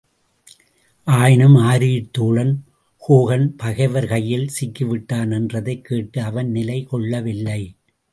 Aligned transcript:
ஆயினும் 1.07 1.55
ஆருயிர்த்தோழன் 1.55 2.53
ஹோகன் 3.07 3.45
பகைவர் 3.57 4.07
கையில் 4.07 4.49
சிக்கிவிட்டான் 4.61 5.31
என்றதைக் 5.37 5.81
கேட்டு 5.81 6.21
அவன் 6.21 6.49
நிலை 6.51 6.83
கொள்ளவில்லை. 6.83 7.61